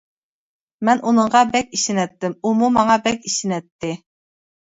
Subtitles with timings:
[0.87, 3.95] مەن ئۇنىڭغا بەك ئىشىنەتتىم، ئۇمۇ ماڭا بەك ئىشىنەتتى.